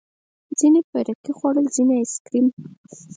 [0.59, 2.47] ځينو پيركي خوړل ځينو ايس کريم.